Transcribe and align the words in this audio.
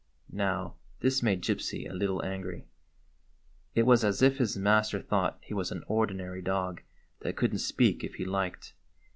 Now, 0.33 0.77
this 1.01 1.21
made 1.21 1.43
Gypsy 1.43 1.87
a 1.87 1.93
little 1.93 2.25
angry. 2.25 2.65
It 3.75 3.83
was 3.85 4.03
as 4.03 4.23
if 4.23 4.37
his 4.39 4.57
master 4.57 4.99
thought 4.99 5.37
he 5.43 5.53
was 5.53 5.71
an 5.71 5.83
ordinary 5.85 6.41
dog 6.41 6.81
that 7.19 7.35
could 7.37 7.53
n't 7.53 7.61
speak 7.61 8.03
if 8.03 8.15
he 8.15 8.25
liked. 8.25 8.73